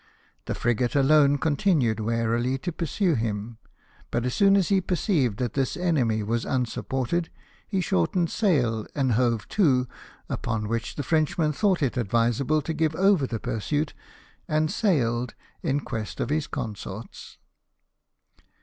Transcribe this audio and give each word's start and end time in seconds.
The 0.45 0.55
frigate 0.55 0.95
alone 0.95 1.37
continued 1.37 1.99
warily 1.99 2.57
to 2.57 2.71
pursue 2.71 3.13
him; 3.13 3.59
but 4.09 4.25
as 4.25 4.33
soon 4.33 4.55
as 4.57 4.69
he 4.69 4.81
perceived 4.81 5.37
that 5.37 5.53
this 5.53 5.77
enemy 5.77 6.23
was 6.23 6.43
unsupported, 6.43 7.29
he 7.67 7.81
shortened 7.81 8.31
sail, 8.31 8.87
and 8.95 9.11
hove 9.11 9.47
to, 9.49 9.87
upon 10.27 10.65
Avhich 10.67 10.95
the 10.95 11.03
Frenchman 11.03 11.51
thought 11.53 11.83
it 11.83 11.97
advisable 11.97 12.63
to 12.63 12.73
give 12.73 12.95
over 12.95 13.27
the 13.27 13.39
pursuit, 13.39 13.93
and 14.47 14.71
sail 14.71 15.27
in 15.61 15.81
quest 15.81 16.19
of 16.19 16.31
his 16.31 16.47
consorts. 16.47 17.37